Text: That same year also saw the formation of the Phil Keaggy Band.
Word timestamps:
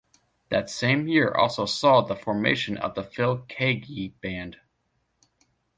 That 0.49 0.67
same 0.71 1.07
year 1.07 1.31
also 1.31 1.67
saw 1.67 2.01
the 2.01 2.15
formation 2.15 2.75
of 2.75 2.95
the 2.95 3.03
Phil 3.03 3.45
Keaggy 3.47 4.13
Band. 4.19 4.57